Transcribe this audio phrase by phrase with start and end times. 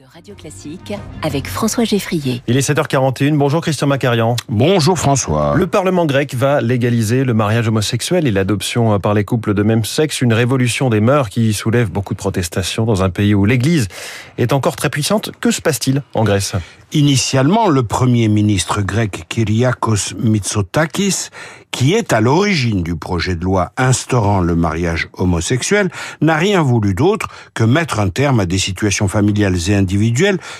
[0.00, 2.42] de Radio Classique avec François Geffrier.
[2.46, 3.36] Il est 7h41.
[3.36, 4.34] Bonjour Christian Macarian.
[4.48, 5.54] Bonjour François.
[5.56, 9.84] Le Parlement grec va légaliser le mariage homosexuel et l'adoption par les couples de même
[9.84, 13.88] sexe, une révolution des mœurs qui soulève beaucoup de protestations dans un pays où l'Église
[14.38, 15.32] est encore très puissante.
[15.38, 16.54] Que se passe-t-il en Grèce?
[16.92, 21.28] Initialement, le premier ministre grec Kyriakos Mitsotakis,
[21.70, 25.88] qui est à l'origine du projet de loi instaurant le mariage homosexuel,
[26.20, 29.89] n'a rien voulu d'autre que mettre un terme à des situations familiales et individuelles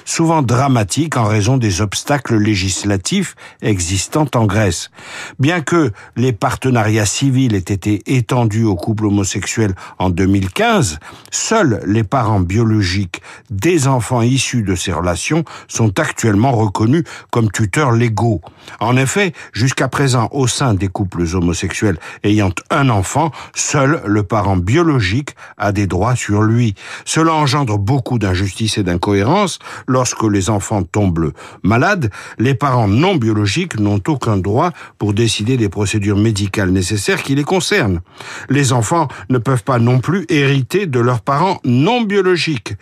[0.05, 4.91] souvent dramatiques en raison des obstacles législatifs existants en Grèce.
[5.39, 10.99] Bien que les partenariats civils aient été étendus aux couples homosexuels en 2015,
[11.31, 17.93] seuls les parents biologiques des enfants issus de ces relations sont actuellement reconnus comme tuteurs
[17.93, 18.41] légaux.
[18.81, 24.57] En effet, jusqu'à présent, au sein des couples homosexuels ayant un enfant, seul le parent
[24.57, 26.75] biologique a des droits sur lui.
[27.05, 29.59] Cela engendre beaucoup d'injustice et d'incohérence.
[29.87, 31.33] Lorsque les enfants tombent
[31.63, 37.35] malades, les parents non biologiques n'ont aucun droit pour décider des procédures médicales nécessaires qui
[37.35, 38.01] les concernent.
[38.49, 42.75] Les enfants ne peuvent pas non plus hériter de leurs parents non biologiques.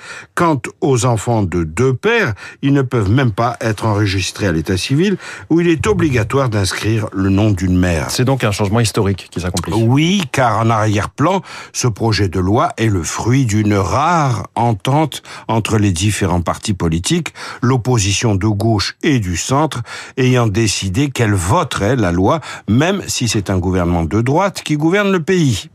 [0.48, 2.32] Quant aux enfants de deux pères,
[2.62, 5.18] ils ne peuvent même pas être enregistré à l'état civil
[5.50, 8.10] où il est obligatoire d'inscrire le nom d'une mère.
[8.10, 9.74] C'est donc un changement historique qui s'accomplit.
[9.74, 11.42] Oui, car en arrière-plan,
[11.74, 17.34] ce projet de loi est le fruit d'une rare entente entre les différents partis politiques,
[17.60, 19.82] l'opposition de gauche et du centre,
[20.16, 22.40] ayant décidé qu'elle voterait la loi,
[22.70, 25.68] même si c'est un gouvernement de droite qui gouverne le pays.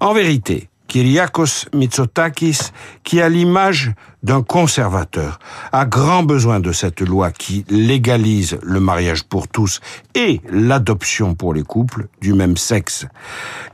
[0.00, 2.72] En vérité, Kyriakos Mitsotakis,
[3.04, 3.92] qui a l'image
[4.24, 5.38] d'un conservateur,
[5.70, 9.80] a grand besoin de cette loi qui légalise le mariage pour tous
[10.16, 13.06] et l'adoption pour les couples du même sexe.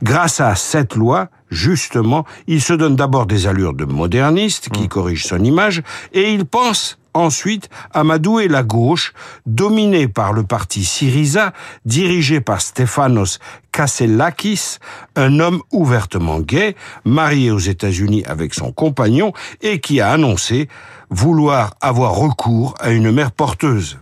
[0.03, 4.89] Grâce à cette loi, justement, il se donne d'abord des allures de moderniste qui mmh.
[4.89, 5.81] corrige son image
[6.13, 9.13] et il pense ensuite amadouer la gauche,
[9.45, 11.53] dominée par le parti Syriza,
[11.85, 13.39] dirigé par Stéphanos
[13.71, 14.77] Kasselakis,
[15.15, 20.67] un homme ouvertement gay, marié aux États-Unis avec son compagnon et qui a annoncé
[21.09, 23.99] vouloir avoir recours à une mère porteuse.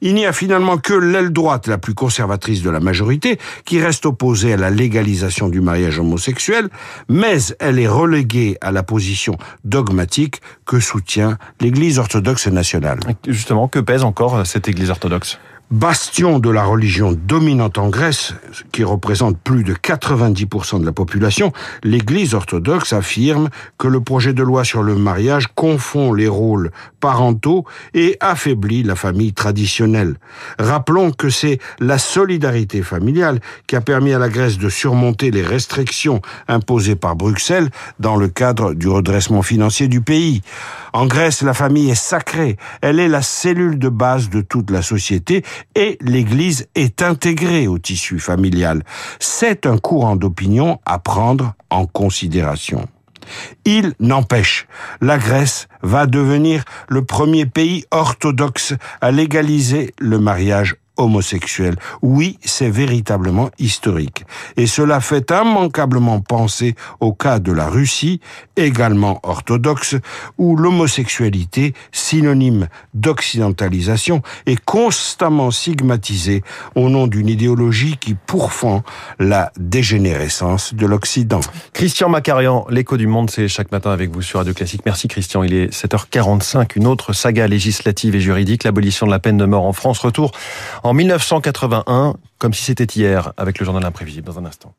[0.00, 4.06] Il n'y a finalement que l'aile droite la plus conservatrice de la majorité qui reste
[4.06, 6.68] opposée à la légalisation du mariage homosexuel,
[7.08, 13.00] mais elle est reléguée à la position dogmatique que soutient l'Église orthodoxe nationale.
[13.26, 15.38] Justement, que pèse encore cette Église orthodoxe?
[15.72, 18.34] Bastion de la religion dominante en Grèce,
[18.72, 21.50] qui représente plus de 90% de la population,
[21.82, 27.64] l'Église orthodoxe affirme que le projet de loi sur le mariage confond les rôles parentaux
[27.94, 30.16] et affaiblit la famille traditionnelle.
[30.58, 35.42] Rappelons que c'est la solidarité familiale qui a permis à la Grèce de surmonter les
[35.42, 40.42] restrictions imposées par Bruxelles dans le cadre du redressement financier du pays.
[40.92, 44.82] En Grèce, la famille est sacrée, elle est la cellule de base de toute la
[44.82, 45.42] société
[45.74, 48.82] et l'Église est intégrée au tissu familial.
[49.18, 52.88] C'est un courant d'opinion à prendre en considération.
[53.64, 54.66] Il n'empêche,
[55.00, 61.76] la Grèce va devenir le premier pays orthodoxe à légaliser le mariage homosexuels.
[62.00, 64.24] Oui, c'est véritablement historique.
[64.56, 68.20] Et cela fait immanquablement penser au cas de la Russie,
[68.56, 69.96] également orthodoxe,
[70.38, 76.42] où l'homosexualité, synonyme d'occidentalisation, est constamment stigmatisée
[76.74, 78.82] au nom d'une idéologie qui pourfend
[79.18, 81.40] la dégénérescence de l'Occident.
[81.72, 84.82] Christian Macarian, l'écho du monde, c'est chaque matin avec vous sur Radio Classique.
[84.84, 85.42] Merci Christian.
[85.42, 86.72] Il est 7h45.
[86.76, 89.98] Une autre saga législative et juridique, l'abolition de la peine de mort en France.
[89.98, 90.32] Retour
[90.92, 94.74] en 1981, comme si c'était hier, avec le journal imprévisible dans un instant.